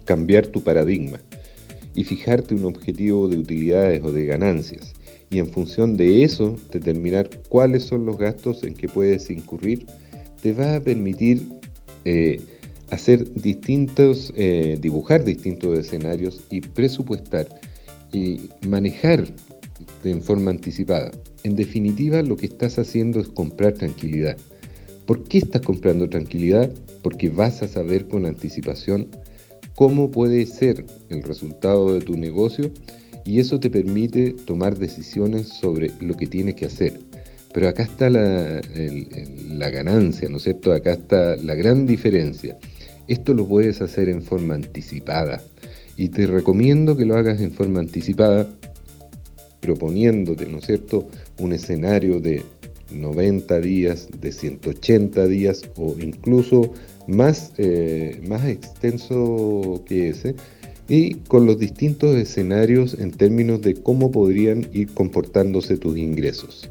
cambiar 0.04 0.48
tu 0.48 0.62
paradigma, 0.62 1.20
y 1.96 2.04
fijarte 2.04 2.56
un 2.56 2.66
objetivo 2.66 3.28
de 3.28 3.38
utilidades 3.38 4.04
o 4.04 4.12
de 4.12 4.26
ganancias 4.26 4.94
y 5.30 5.40
en 5.40 5.48
función 5.48 5.98
de 5.98 6.24
eso 6.24 6.56
determinar 6.72 7.30
cuáles 7.50 7.84
son 7.84 8.06
los 8.06 8.18
gastos 8.18 8.64
en 8.64 8.76
que 8.76 8.88
puedes 8.88 9.30
incurrir, 9.32 9.86
te 10.42 10.54
va 10.54 10.76
a 10.76 10.80
permitir 10.80 11.48
eh, 12.04 12.40
hacer 12.92 13.34
distintos, 13.34 14.32
eh, 14.36 14.78
dibujar 14.80 15.24
distintos 15.24 15.80
escenarios 15.80 16.42
y 16.52 16.62
presupuestar 16.62 17.48
y 18.14 18.50
manejar 18.68 19.26
de 20.04 20.16
forma 20.22 20.52
anticipada. 20.52 21.12
En 21.44 21.56
definitiva, 21.56 22.22
lo 22.22 22.38
que 22.38 22.46
estás 22.46 22.78
haciendo 22.78 23.20
es 23.20 23.28
comprar 23.28 23.74
tranquilidad. 23.74 24.38
¿Por 25.08 25.24
qué 25.24 25.40
estás 25.40 25.62
comprando 25.62 26.08
tranquilidad? 26.08 26.72
porque 27.06 27.30
vas 27.30 27.62
a 27.62 27.68
saber 27.68 28.08
con 28.08 28.26
anticipación 28.26 29.10
cómo 29.76 30.10
puede 30.10 30.46
ser 30.46 30.86
el 31.10 31.24
resultado 31.24 31.94
de 31.94 32.02
tu 32.02 32.18
negocio 32.18 32.72
y 33.26 33.40
eso 33.40 33.60
te 33.60 33.70
permite 33.70 34.32
tomar 34.46 34.78
decisiones 34.78 35.50
sobre 35.50 35.92
lo 36.00 36.16
que 36.16 36.28
tienes 36.28 36.56
que 36.56 36.66
hacer. 36.66 37.00
Pero 37.54 37.70
acá 37.70 37.84
está 37.84 38.10
la, 38.10 38.62
ganancia, 39.70 40.30
¿no 40.30 40.38
es 40.38 40.44
cierto? 40.44 40.74
Acá 40.74 40.94
está 40.94 41.36
la 41.38 41.56
gran 41.56 41.86
diferencia. 41.86 42.58
Esto 43.08 43.34
lo 43.34 43.48
puedes 43.48 43.82
hacer 43.82 44.10
en 44.10 44.22
forma 44.22 44.56
anticipada 44.56 45.42
y 45.98 46.10
te 46.10 46.28
recomiendo 46.28 46.98
que 46.98 47.06
lo 47.06 47.16
hagas 47.16 47.40
en 47.42 47.52
forma 47.52 47.80
anticipada 47.80 48.50
proponiéndote, 49.62 50.46
¿no 50.46 50.60
es 50.60 50.66
cierto?, 50.66 51.08
un 51.40 51.54
escenario 51.54 52.20
de 52.20 52.44
90 52.92 53.60
días, 53.62 54.08
de 54.20 54.32
180 54.32 55.26
días 55.28 55.64
o 55.76 55.96
incluso 56.00 56.74
más, 57.08 57.52
eh, 57.58 58.22
más 58.28 58.46
extenso 58.46 59.84
que 59.86 60.10
ese, 60.10 60.36
y 60.88 61.16
con 61.16 61.46
los 61.46 61.58
distintos 61.58 62.16
escenarios 62.16 62.96
en 63.00 63.12
términos 63.12 63.62
de 63.62 63.74
cómo 63.74 64.12
podrían 64.12 64.68
ir 64.74 64.90
comportándose 64.94 65.78
tus 65.78 65.98
ingresos. 65.98 66.70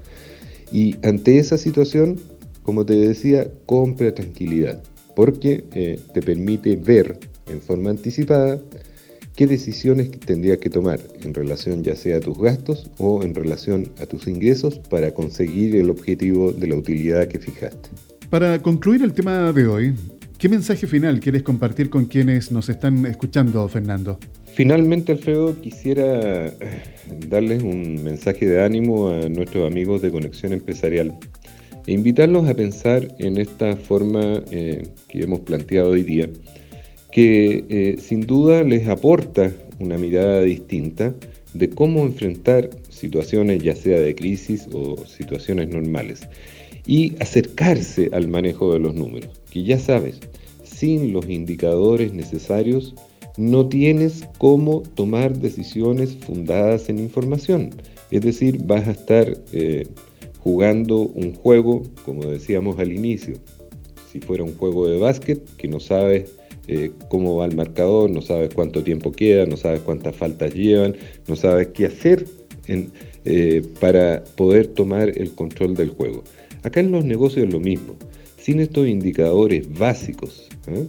Y 0.73 0.97
ante 1.07 1.39
esa 1.39 1.59
situación, 1.59 2.21
como 2.63 2.87
te 2.87 2.95
decía, 2.95 3.51
compra 3.67 4.15
tranquilidad, 4.15 4.83
porque 5.17 5.65
eh, 5.75 5.99
te 6.13 6.23
permite 6.23 6.77
ver 6.77 7.19
en 7.49 7.61
forma 7.61 7.91
anticipada 7.91 8.61
qué 9.37 9.47
decisiones 9.47 10.11
tendrías 10.21 10.59
que 10.59 10.71
tomar 10.71 11.01
en 11.23 11.35
relación 11.35 11.83
ya 11.83 11.97
sea 11.97 12.19
a 12.19 12.21
tus 12.21 12.39
gastos 12.39 12.91
o 12.99 13.23
en 13.23 13.35
relación 13.35 13.91
a 14.01 14.07
tus 14.07 14.27
ingresos 14.29 14.79
para 14.79 15.13
conseguir 15.13 15.77
el 15.77 15.91
objetivo 15.91 16.53
de 16.53 16.69
la 16.69 16.77
utilidad 16.77 17.27
que 17.29 17.39
fijaste. 17.39 17.89
Para 18.31 18.61
concluir 18.61 19.03
el 19.03 19.13
tema 19.13 19.53
de 19.53 19.67
hoy, 19.67 19.95
¿qué 20.39 20.49
mensaje 20.49 20.87
final 20.87 21.21
quieres 21.21 21.43
compartir 21.43 21.91
con 21.91 22.07
quienes 22.07 22.53
nos 22.53 22.69
están 22.69 23.07
escuchando, 23.07 23.69
Fernando? 23.69 24.19
Finalmente, 24.55 25.13
Alfredo, 25.13 25.61
quisiera 25.61 26.53
darles 27.29 27.63
un 27.63 28.05
mensaje 28.05 28.47
de 28.47 28.63
ánimo 28.63 29.09
a 29.09 29.29
nuestros 29.29 29.67
amigos 29.67 30.01
de 30.01 30.13
Conexión 30.13 30.53
Empresarial 30.53 31.13
e 31.87 31.93
invitarlos 31.93 32.49
a 32.49 32.55
pensar 32.55 33.09
en 33.19 33.39
esta 33.39 33.77
forma 33.77 34.43
eh, 34.53 34.87
que 35.09 35.23
hemos 35.23 35.41
planteado 35.41 35.91
hoy 35.91 36.03
día 36.03 36.29
que 37.15 37.65
eh, 37.69 37.97
sin 38.01 38.23
duda 38.23 38.65
les 38.65 38.89
aporta 38.89 39.53
una 39.79 39.97
mirada 39.97 40.41
distinta 40.41 41.15
de 41.53 41.71
cómo 41.71 42.03
enfrentar 42.03 42.71
situaciones 42.89 43.63
ya 43.63 43.77
sea 43.77 44.01
de 44.01 44.17
crisis 44.17 44.67
o 44.73 44.97
situaciones 45.07 45.69
normales 45.69 46.23
y 46.89 47.15
acercarse 47.21 48.11
al 48.13 48.27
manejo 48.27 48.73
de 48.73 48.81
los 48.81 48.97
números, 48.97 49.31
que 49.49 49.63
ya 49.63 49.79
sabes, 49.79 50.19
sin 50.65 51.13
los 51.13 51.31
indicadores 51.31 52.13
necesarios 52.13 52.97
no 53.37 53.69
tienes 53.69 54.25
cómo 54.39 54.83
tomar 54.97 55.39
decisiones 55.39 56.17
fundadas 56.17 56.89
en 56.89 56.99
información. 56.99 57.71
Es 58.11 58.23
decir, 58.23 58.59
vas 58.65 58.89
a 58.89 58.91
estar 58.91 59.39
eh, 59.53 59.87
jugando 60.41 61.03
un 61.03 61.33
juego, 61.33 61.85
como 62.05 62.25
decíamos 62.27 62.81
al 62.81 62.93
inicio, 62.93 63.37
si 64.11 64.19
fuera 64.19 64.43
un 64.43 64.57
juego 64.57 64.89
de 64.89 64.99
básquet 64.99 65.41
que 65.57 65.69
no 65.69 65.79
sabes 65.79 66.35
eh, 66.69 66.93
cómo 67.09 67.37
va 67.37 67.47
el 67.47 67.57
marcador, 67.57 68.11
no 68.11 68.23
sabes 68.23 68.55
cuánto 68.55 68.83
tiempo 68.83 69.13
queda, 69.13 69.47
no 69.47 69.57
sabes 69.57 69.81
cuántas 69.81 70.17
faltas 70.17 70.55
llevan, 70.55 70.97
no 71.29 71.37
sabes 71.37 71.69
qué 71.69 71.87
hacer 71.87 72.27
eh, 73.25 73.63
para 73.81 74.25
poder 74.37 74.69
tomar 74.69 75.11
el 75.19 75.33
control 75.35 75.75
del 75.75 75.91
juego. 75.91 76.25
Acá 76.63 76.81
en 76.81 76.91
los 76.91 77.05
negocios 77.05 77.47
es 77.47 77.53
lo 77.53 77.61
mismo. 77.61 77.97
Sin 78.39 78.61
estos 78.61 78.89
indicadores 78.89 79.67
básicos, 79.79 80.49
¿eh? 80.67 80.87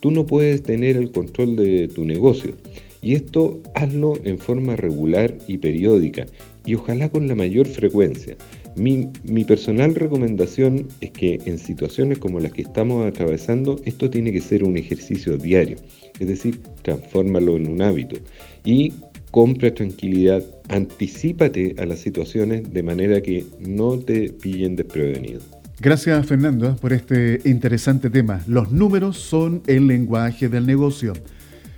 tú 0.00 0.10
no 0.10 0.26
puedes 0.26 0.62
tener 0.62 0.96
el 0.96 1.10
control 1.10 1.56
de 1.56 1.88
tu 1.88 2.04
negocio. 2.04 2.54
Y 3.00 3.14
esto 3.14 3.60
hazlo 3.74 4.14
en 4.24 4.38
forma 4.38 4.76
regular 4.76 5.36
y 5.46 5.58
periódica 5.58 6.26
y 6.68 6.74
ojalá 6.74 7.08
con 7.08 7.28
la 7.28 7.34
mayor 7.34 7.66
frecuencia. 7.66 8.36
Mi, 8.78 9.44
personal 9.44 9.94
recomendación 9.94 10.86
es 11.00 11.10
que 11.10 11.40
en 11.46 11.58
situaciones 11.58 12.18
como 12.18 12.38
las 12.38 12.52
que 12.52 12.62
estamos 12.62 13.06
atravesando, 13.06 13.80
esto 13.84 14.08
tiene 14.08 14.32
que 14.32 14.40
ser 14.40 14.62
un 14.62 14.76
ejercicio 14.76 15.36
diario, 15.36 15.78
es 16.18 16.28
decir, 16.28 16.60
transfórmalo 16.82 17.56
en 17.56 17.68
un 17.68 17.82
hábito 17.82 18.18
y 18.64 18.92
compra 19.30 19.74
tranquilidad, 19.74 20.44
anticípate 20.68 21.74
a 21.78 21.86
las 21.86 21.98
situaciones 21.98 22.72
de 22.72 22.82
manera 22.82 23.20
que 23.20 23.44
no 23.58 23.98
te 23.98 24.30
pillen 24.30 24.76
desprevenido. 24.76 25.40
Gracias 25.80 26.26
Fernando 26.26 26.76
por 26.76 26.92
este 26.92 27.40
interesante 27.44 28.10
tema. 28.10 28.42
Los 28.46 28.72
números 28.72 29.18
son 29.18 29.62
el 29.66 29.86
lenguaje 29.86 30.48
del 30.48 30.66
negocio. 30.66 31.12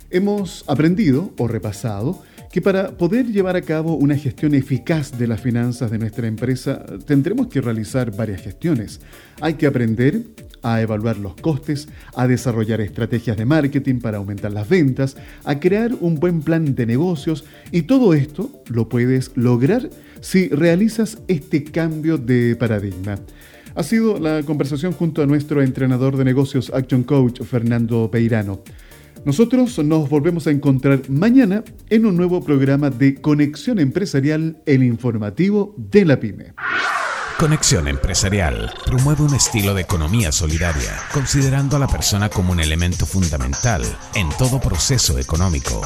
Hemos 0.09 0.65
aprendido 0.67 1.33
o 1.37 1.47
repasado 1.47 2.21
que 2.51 2.61
para 2.61 2.91
poder 2.97 3.27
llevar 3.27 3.55
a 3.55 3.61
cabo 3.61 3.95
una 3.95 4.17
gestión 4.17 4.53
eficaz 4.53 5.17
de 5.17 5.27
las 5.27 5.39
finanzas 5.39 5.89
de 5.89 5.97
nuestra 5.97 6.27
empresa 6.27 6.83
tendremos 7.05 7.47
que 7.47 7.61
realizar 7.61 8.15
varias 8.15 8.41
gestiones. 8.41 8.99
Hay 9.39 9.53
que 9.53 9.67
aprender 9.67 10.23
a 10.61 10.81
evaluar 10.81 11.17
los 11.17 11.35
costes, 11.35 11.87
a 12.13 12.27
desarrollar 12.27 12.81
estrategias 12.81 13.37
de 13.37 13.45
marketing 13.45 13.99
para 13.99 14.17
aumentar 14.17 14.51
las 14.51 14.67
ventas, 14.67 15.15
a 15.45 15.59
crear 15.59 15.91
un 15.99 16.15
buen 16.15 16.41
plan 16.41 16.75
de 16.75 16.85
negocios 16.85 17.45
y 17.71 17.83
todo 17.83 18.13
esto 18.13 18.51
lo 18.67 18.89
puedes 18.89 19.31
lograr 19.35 19.89
si 20.19 20.49
realizas 20.49 21.19
este 21.27 21.63
cambio 21.63 22.17
de 22.17 22.55
paradigma. 22.57 23.17
Ha 23.73 23.83
sido 23.83 24.19
la 24.19 24.43
conversación 24.43 24.91
junto 24.91 25.23
a 25.23 25.25
nuestro 25.25 25.63
entrenador 25.63 26.17
de 26.17 26.25
negocios 26.25 26.69
Action 26.73 27.03
Coach 27.03 27.41
Fernando 27.43 28.11
Peirano. 28.11 28.61
Nosotros 29.23 29.77
nos 29.79 30.09
volvemos 30.09 30.47
a 30.47 30.51
encontrar 30.51 31.07
mañana 31.09 31.63
en 31.89 32.07
un 32.07 32.17
nuevo 32.17 32.43
programa 32.43 32.89
de 32.89 33.21
Conexión 33.21 33.77
Empresarial, 33.77 34.61
el 34.65 34.83
informativo 34.83 35.75
de 35.77 36.05
la 36.05 36.19
PyME. 36.19 36.53
Conexión 37.37 37.87
Empresarial 37.87 38.73
promueve 38.85 39.23
un 39.23 39.35
estilo 39.35 39.75
de 39.75 39.81
economía 39.81 40.31
solidaria, 40.31 40.97
considerando 41.13 41.75
a 41.75 41.79
la 41.79 41.87
persona 41.87 42.29
como 42.29 42.51
un 42.51 42.59
elemento 42.59 43.05
fundamental 43.05 43.83
en 44.15 44.29
todo 44.37 44.59
proceso 44.59 45.19
económico. 45.19 45.81